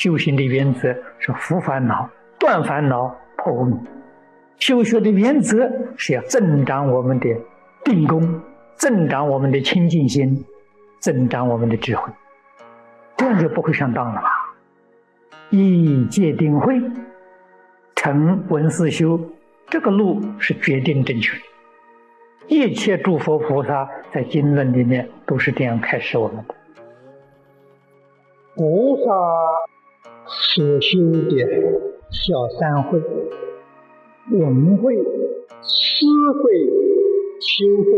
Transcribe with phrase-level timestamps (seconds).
[0.00, 2.08] 修行的原则是伏烦恼、
[2.38, 3.78] 断烦恼、破无明。
[4.58, 7.28] 修学的原则是要增长我们的
[7.84, 8.40] 定功，
[8.76, 10.42] 增长我们的清净心，
[11.00, 12.10] 增长我们的智慧，
[13.18, 14.56] 这样就不会上当了吧？
[15.50, 16.80] 以戒定慧，
[17.94, 19.20] 成闻思修，
[19.68, 21.42] 这个路是决定正确的。
[22.48, 26.54] 一切诸佛菩萨在经论里面都是这样开示我们的。
[28.56, 29.12] 菩萨
[30.32, 30.98] 所修
[31.28, 31.46] 的
[32.10, 33.00] 小三会、
[34.30, 36.66] 文会、思会、
[37.40, 37.90] 修会，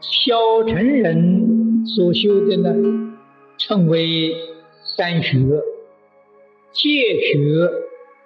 [0.00, 3.16] 小乘人所修的呢，
[3.58, 4.32] 称为
[4.96, 5.38] 三学：
[6.72, 7.68] 戒学、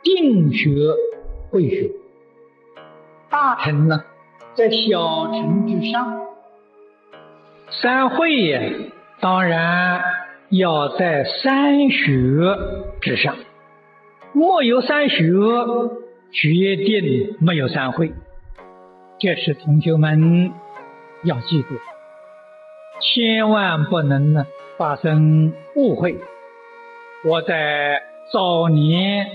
[0.02, 0.70] 定学、
[1.50, 1.90] 慧学。
[3.30, 4.04] 大乘呢？
[4.54, 6.20] 在小乘之上，
[7.70, 8.60] 三会呀，
[9.20, 10.00] 当然
[10.56, 12.56] 要在三学
[13.00, 13.36] 之上。
[14.32, 15.16] 没有三学，
[16.32, 18.12] 决定没有三会。
[19.18, 20.52] 这是同学们
[21.22, 21.68] 要记住，
[23.00, 26.16] 千万不能呢发生误会。
[27.24, 29.26] 我在早年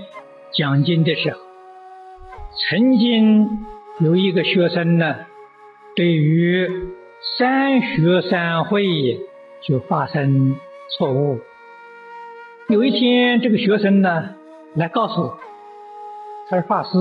[0.52, 1.40] 讲经的时候，
[2.70, 3.48] 曾经。
[4.02, 5.14] 有一个学生呢，
[5.94, 6.70] 对于
[7.38, 9.20] 三学三会
[9.62, 10.56] 就发生
[10.98, 11.40] 错误。
[12.70, 14.30] 有一天，这个学生呢
[14.76, 15.38] 来告诉我，
[16.50, 16.98] 他说：“法师，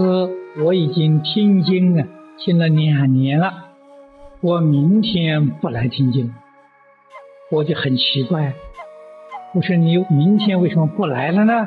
[0.64, 2.04] 我已经听经了，
[2.38, 3.52] 听了两年了，
[4.40, 6.34] 我明天不来听经。”
[7.50, 8.54] 我就很奇怪，
[9.54, 11.66] 我说：“你明天为什么不来了呢？”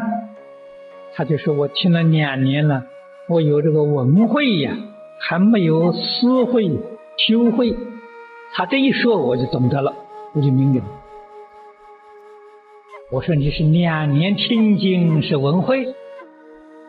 [1.16, 2.86] 他就说：“我听了两年了，
[3.28, 4.76] 我有这个文会呀。”
[5.24, 6.68] 还没有思会、
[7.16, 7.78] 修会，
[8.56, 9.94] 他这一说我就懂得了，
[10.34, 10.86] 我就明白了。
[13.12, 15.86] 我说你是两年听经是文会，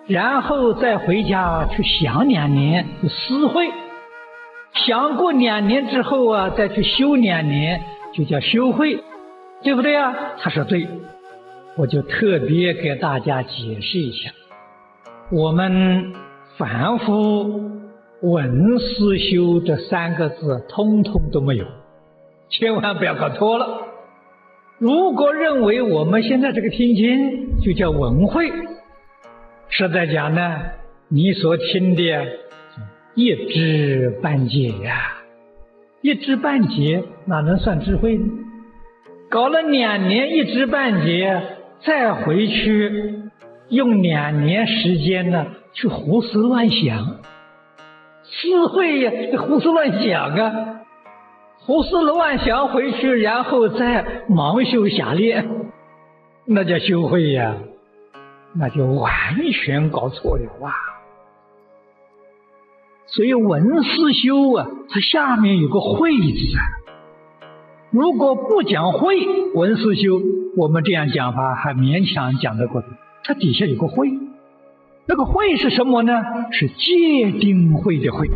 [0.06, 3.68] 然后再回家去想两年是思会，
[4.86, 7.82] 想过两年之后啊，再去修两年
[8.14, 9.02] 就叫修会，
[9.64, 10.14] 对不对啊？
[10.38, 10.86] 他说对，
[11.76, 14.30] 我就特别给大家解释一下，
[15.32, 16.12] 我们
[16.56, 17.82] 凡夫。
[18.20, 21.66] 闻思修这三个字，通通都没有，
[22.48, 23.66] 千万不要搞错了。
[24.82, 28.50] 如果认为我们现在这个听经就叫闻会，
[29.68, 30.60] 实在讲呢，
[31.08, 32.02] 你所听的
[33.14, 35.22] 一知半解呀，
[36.00, 38.24] 一知半解哪能算智慧呢？
[39.30, 41.40] 搞了两年一知半解，
[41.86, 43.20] 再回去
[43.68, 47.20] 用两年时间呢，去胡思乱想。
[48.24, 50.80] 智慧呀，胡思乱想啊，
[51.64, 55.48] 胡思乱想回去，然后再盲修瞎练，
[56.44, 57.54] 那叫修慧呀，
[58.54, 59.10] 那就完
[59.52, 60.74] 全搞错了哇！
[63.06, 66.62] 所以文思修啊，它下面有个慧字啊。
[67.90, 69.16] 如果不讲慧，
[69.54, 70.20] 文思修，
[70.56, 72.88] 我们这样讲法还勉强讲得过去。
[73.22, 74.08] 它底下有个慧。
[75.06, 76.12] 那个慧是什么呢？
[76.50, 78.28] 是戒定慧的慧。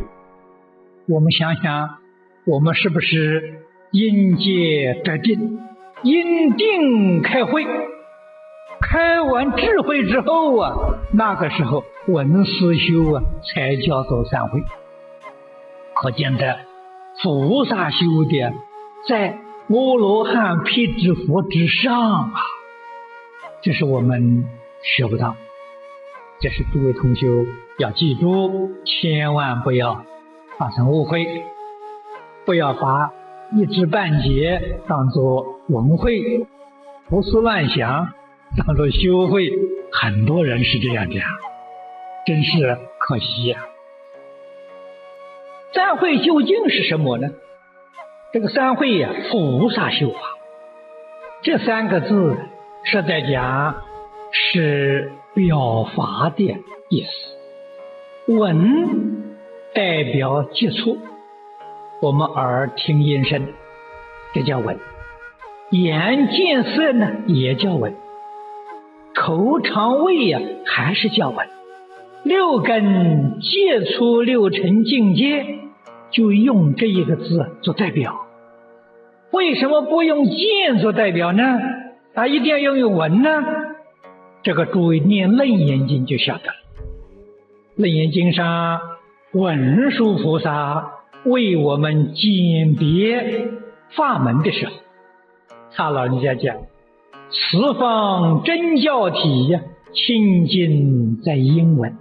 [1.09, 1.97] 我们想想，
[2.47, 5.59] 我们是不是因戒得定，
[6.05, 7.67] 因定开慧？
[8.81, 10.77] 开完智慧之后啊，
[11.12, 14.61] 那个时候文思修啊，才叫做三会。
[15.95, 16.61] 可见的
[17.21, 17.97] 菩萨修
[18.29, 18.53] 的，
[19.09, 22.34] 在阿罗汉、辟支佛之上啊，
[23.61, 24.45] 这是我们
[24.84, 25.34] 学不到。
[26.39, 27.27] 这是诸位同学
[27.78, 30.05] 要记住，千万不要
[30.59, 31.27] 发生误会，
[32.47, 33.12] 不要把
[33.53, 36.47] 一知半解当作文会，
[37.10, 38.13] 胡思乱想
[38.57, 39.51] 当作修会。
[39.93, 41.22] 很多人是这样讲，
[42.27, 43.59] 真是可惜呀。
[45.75, 47.28] 三会究竟是什么呢？
[48.33, 50.19] 这个三会呀，菩萨修法，
[51.42, 52.37] 这三个字
[52.84, 53.83] 是在讲
[54.33, 55.13] 是。
[55.37, 56.45] 表法的
[56.89, 59.37] 意思，闻
[59.75, 60.97] 代表接触，
[62.03, 63.48] 我们耳听音声，
[64.34, 64.77] 这叫闻；
[65.71, 67.95] 眼见色呢，也叫闻；
[69.15, 71.48] 口尝味呀，还是叫闻。
[72.22, 75.47] 六根接触六尘境界，
[76.10, 78.27] 就用这一个字做代表。
[79.31, 81.59] 为什么不用见做代表呢？
[82.15, 83.42] 啊，一定要用闻呢？
[84.42, 86.54] 这个诸位念《楞严经》就晓得了，
[87.83, 88.81] 《楞严经》上
[89.33, 90.92] 文殊菩萨
[91.27, 93.49] 为我们鉴别
[93.97, 94.73] 法门的时候，
[95.73, 96.57] 他老人家讲：
[97.31, 99.61] 十方真教体呀，
[99.93, 101.97] 清净在英文。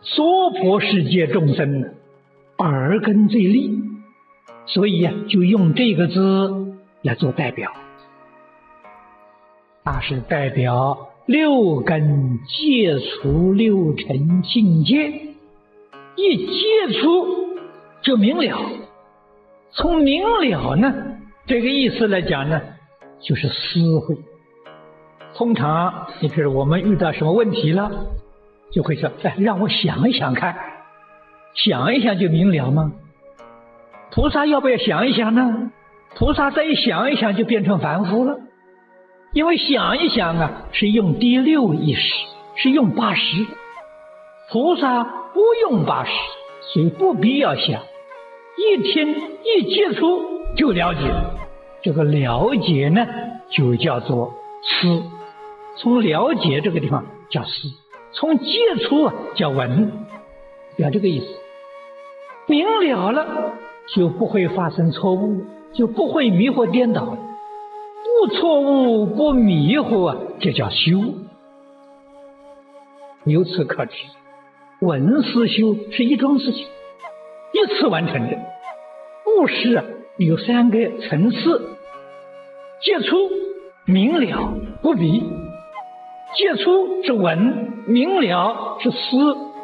[0.00, 1.94] 娑婆世界众生，
[2.58, 3.78] 耳根最利，
[4.66, 7.72] 所以呀，就用这个字来做代表。
[9.84, 15.10] 那是代表六根戒除六尘境界，
[16.16, 17.53] 一戒除
[18.04, 18.70] 就明了。
[19.72, 20.94] 从明了呢
[21.46, 22.60] 这个意思来讲呢，
[23.20, 24.16] 就是思慧。
[25.34, 27.90] 通常你比如我们遇到什么问题了，
[28.70, 30.54] 就会说：“哎，让我想一想看，
[31.54, 32.92] 想一想就明了吗？”
[34.12, 35.72] 菩萨要不要想一想呢？
[36.14, 38.38] 菩萨再一想一想就变成凡夫了。
[39.32, 42.14] 因为想一想啊，是用第六意识，
[42.54, 43.44] 是用八识。
[44.52, 46.12] 菩萨不用八识，
[46.72, 47.82] 所以不必要想。
[48.56, 50.22] 一听一接触
[50.56, 51.00] 就了解，
[51.82, 53.06] 这个了解呢，
[53.50, 55.02] 就叫做思。
[55.76, 57.50] 从了解这个地方叫思，
[58.12, 59.90] 从接触啊叫闻，
[60.76, 61.26] 表这个意思。
[62.46, 63.54] 明了了，
[63.94, 67.16] 就不会发生错误，就不会迷惑颠倒。
[68.26, 71.02] 不错误，不迷惑啊，这叫修。
[73.24, 73.96] 由此可知，
[74.80, 76.66] 闻思修是一桩事情，
[77.54, 78.36] 一次完成的。
[79.24, 79.84] 布施啊，
[80.18, 81.62] 有三个层次：
[82.82, 83.16] 接触、
[83.86, 85.22] 明了、不迷。
[86.36, 88.96] 接触是闻，明了是思，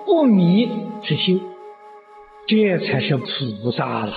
[0.06, 0.70] 不迷
[1.02, 1.40] 是修，
[2.46, 4.14] 这才是菩萨了。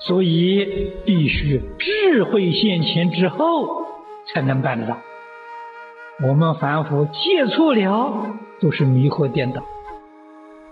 [0.00, 3.84] 所以必须智慧现前之后
[4.32, 4.98] 才能办得到。
[6.26, 8.26] 我们凡夫接触了
[8.60, 9.62] 都是迷惑颠倒，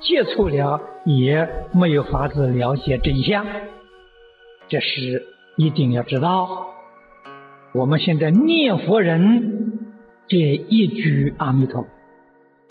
[0.01, 3.47] 接触了也没有法子了解真相。
[4.69, 5.27] 这是
[5.57, 6.69] 一定要知道。
[7.75, 9.81] 我们现在念佛人
[10.29, 11.87] 这一句阿弥陀，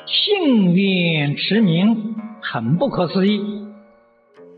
[0.05, 3.39] 信愿持名，很不可思议。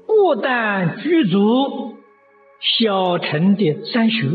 [0.06, 1.96] 不但具足
[2.60, 4.30] 小乘的三学、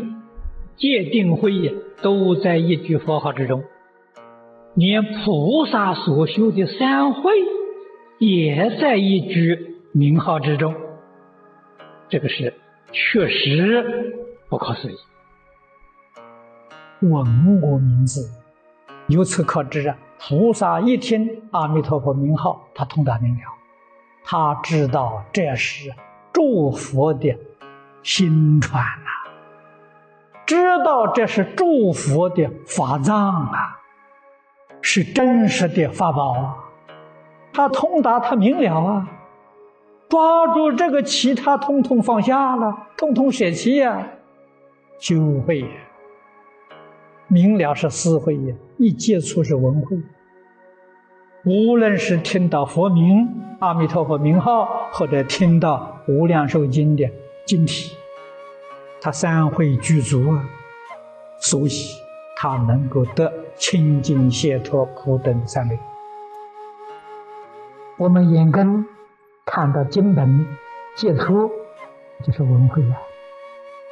[0.76, 3.64] 戒定慧都在一句佛号之中，
[4.74, 7.32] 连菩萨所修的三慧
[8.24, 10.72] 也在一句名号之中，
[12.08, 12.54] 这个是
[12.92, 14.16] 确实
[14.48, 14.94] 不可思议。
[17.00, 18.30] 闻我名字，
[19.08, 23.40] 由此可知啊，菩萨一听阿弥陀佛名号，他通达明了。
[24.22, 25.92] 他知道这是
[26.32, 27.36] 祝福的
[28.04, 29.32] 心传呐，
[30.46, 33.80] 知道这是祝福的法藏啊，
[34.80, 36.61] 是真实的法宝啊。
[37.52, 39.08] 他通达，他明了啊，
[40.08, 44.08] 抓住这个，其他通通放下了，通通舍弃呀，
[44.98, 45.64] 修慧
[47.28, 49.96] 明了是思慧呀，一接触是闻慧。
[51.44, 53.28] 无论是听到佛名
[53.58, 57.10] 阿弥陀佛名号，或者听到无量寿经的
[57.44, 57.96] 经体，
[59.00, 60.44] 他三会具足啊，
[61.40, 61.70] 所以
[62.36, 65.78] 他能够得清净解脱普等三昧。
[67.98, 68.86] 我们眼根
[69.44, 70.46] 看到经本，
[70.96, 71.50] 接触
[72.24, 72.96] 就是闻慧啊，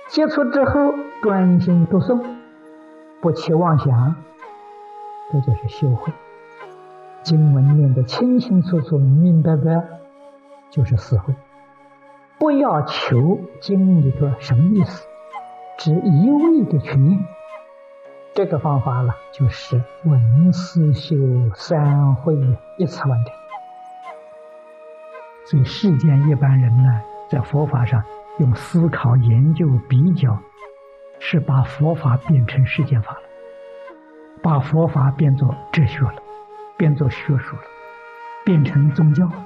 [0.08, 2.22] 接触之后专心读诵，
[3.20, 4.16] 不起妄想，
[5.30, 6.12] 这就是修慧。
[7.22, 9.86] 经文念得清清楚楚、明明白白，
[10.70, 11.34] 就是思慧。
[12.38, 15.06] 不要求经里头什么意思，
[15.76, 17.22] 只一味的去念。
[18.32, 21.16] 这个方法呢，就是闻思修
[21.54, 22.34] 三慧
[22.78, 23.39] 一次完成。
[25.50, 28.00] 所以世间一般人呢，在佛法上
[28.38, 30.38] 用思考、研究、比较，
[31.18, 33.22] 是把佛法变成世间法了，
[34.40, 36.14] 把佛法变作哲学了。
[36.78, 37.62] 变作学术了，
[38.44, 39.44] 变成宗教了。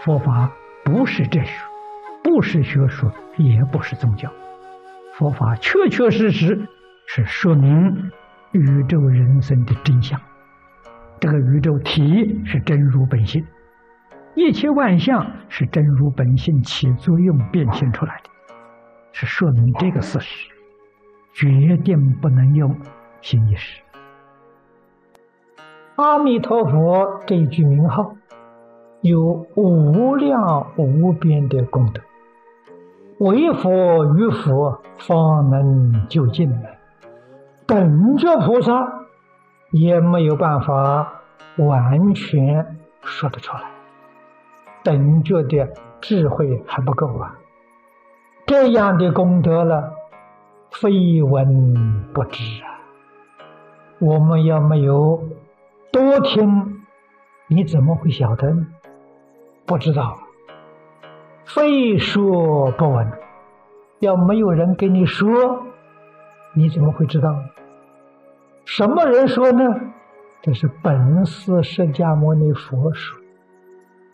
[0.00, 0.50] 佛法
[0.82, 1.52] 不是哲学，
[2.24, 4.32] 不是学术，也不是宗教。
[5.12, 6.66] 佛法确确实实
[7.06, 8.10] 是说明
[8.52, 10.18] 宇宙人生的真相。
[11.20, 13.46] 这个宇宙体是真如本性，
[14.36, 18.30] 一切万象是真如本性起作用变现出来的，
[19.10, 20.50] 是说明这个事实，
[21.32, 22.76] 决定不能用
[23.22, 23.82] 心意识。
[25.96, 28.14] 阿弥陀佛这一句名号，
[29.00, 32.02] 有无量无边的功德，
[33.18, 36.68] 为佛与佛方能就近呢。
[37.66, 38.86] 等觉菩萨
[39.72, 41.22] 也没有办法
[41.56, 43.62] 完全说得出来，
[44.86, 45.68] 等觉的
[46.00, 47.34] 智慧还不够啊。
[48.46, 49.92] 这样的功德了，
[50.70, 52.78] 非闻不知啊！
[53.98, 55.24] 我们要没有
[55.90, 56.84] 多听，
[57.48, 58.64] 你怎么会晓得呢？
[59.66, 60.18] 不知道，
[61.44, 63.10] 非说不闻。
[63.98, 65.64] 要没有人跟你说，
[66.54, 67.34] 你怎么会知道？
[68.64, 69.64] 什么人说呢？
[70.42, 73.18] 这是本师释迦牟尼佛说。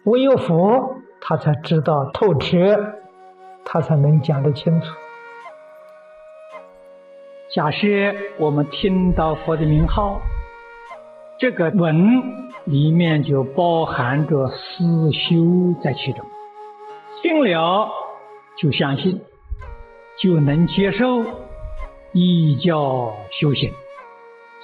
[0.04, 2.59] 唯有佛，他才知道透彻，
[3.64, 4.87] 他才能讲得清楚。
[7.54, 7.87] 假设
[8.38, 10.21] 我们听到佛的名号，
[11.38, 12.21] 这个文
[12.64, 16.25] 里面就包含着思修在其中，
[17.23, 17.88] 听了
[18.59, 19.21] 就相信，
[20.21, 21.25] 就能接受，
[22.12, 23.71] 依教修行，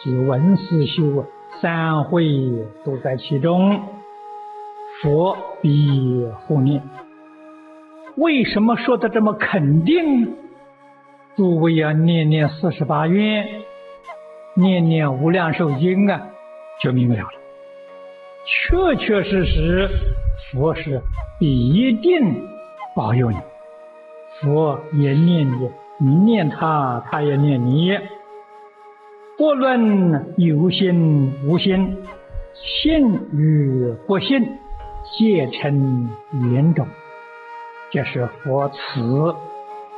[0.03, 1.25] 即闻思修
[1.61, 2.27] 三会
[2.85, 3.81] 都在其中，
[5.03, 6.83] 佛必护念。
[8.17, 10.35] 为什么说的这么肯定？
[11.37, 13.47] 诸位要念念四十八愿，
[14.55, 16.21] 念念无量寿经啊，
[16.83, 17.29] 就明了了。
[18.45, 19.89] 确确实实，
[20.51, 21.01] 佛是
[21.39, 22.43] 必定
[22.97, 23.37] 保佑你。
[24.41, 27.97] 佛也念你，你念他，他也念你。
[29.37, 31.97] 不论有心无心，
[32.55, 34.59] 信与不信，
[35.17, 36.09] 皆成
[36.53, 36.87] 缘种。
[37.91, 39.35] 这是佛慈。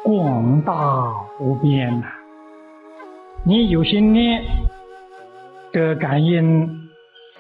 [0.03, 2.07] 广大无边呐！
[3.45, 4.43] 你有心念，
[5.75, 6.89] 这感应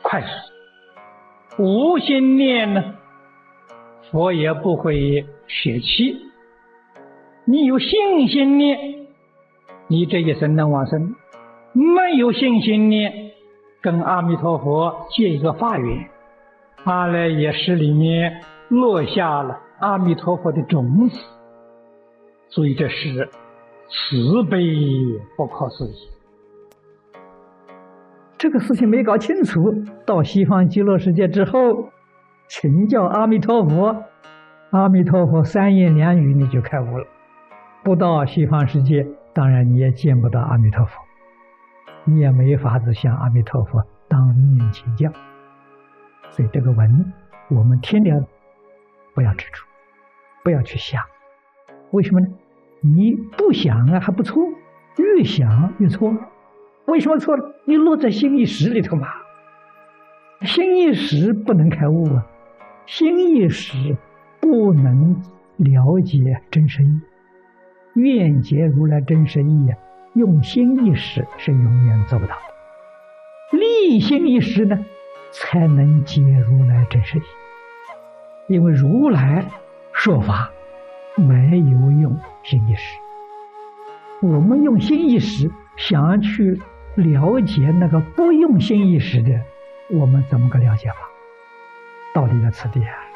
[0.02, 2.84] 快速；无心念呢，
[4.10, 6.18] 佛也不会舍弃。
[7.46, 9.06] 你有信心念，
[9.88, 11.14] 你这一生能往生；
[11.72, 13.30] 没有信心念，
[13.80, 16.10] 跟阿弥陀佛借一个法缘，
[16.84, 21.18] 阿赖耶识里面落下了阿弥陀佛的种子。
[22.48, 23.28] 所以这是
[23.88, 24.58] 慈悲
[25.36, 25.94] 不可思议。
[28.38, 29.60] 这个事情没搞清楚，
[30.06, 31.90] 到西方极乐世界之后，
[32.48, 34.04] 请教阿弥陀佛，
[34.70, 37.06] 阿弥陀佛三言两语你就开悟了。
[37.84, 40.92] 不到西方世界，当然你也见不到阿弥陀佛，
[42.04, 45.10] 你也没法子向阿弥陀佛当面请教。
[46.30, 47.12] 所以这个文，
[47.48, 48.26] 我们听了
[49.14, 49.62] 不要执着，
[50.44, 51.02] 不要去想。
[51.90, 52.28] 为什么呢？
[52.80, 54.42] 你不想啊还不错，
[54.96, 56.16] 越想越错。
[56.86, 57.54] 为什么错了？
[57.66, 59.08] 你落在心意识里头嘛。
[60.42, 62.26] 心意识不能开悟啊，
[62.86, 63.96] 心意识
[64.40, 65.22] 不能
[65.56, 67.00] 了解真实意。
[67.94, 69.76] 愿解如来真实意啊，
[70.14, 73.58] 用心意识是永远做不到的。
[73.58, 74.78] 立心意识呢，
[75.30, 77.22] 才能解如来真实意。
[78.48, 79.44] 因为如来
[79.92, 80.50] 说法。
[81.16, 82.96] 没有用心意识，
[84.22, 86.58] 我们用心意识想要去
[86.94, 89.42] 了解那个不用心意识的，
[89.90, 90.96] 我们怎么个了解法？
[92.14, 93.09] 道理在此地啊。